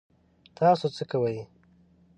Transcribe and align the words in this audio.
تاسو 0.57 0.85
څه 0.95 1.03
کوئ؟ 1.11 1.37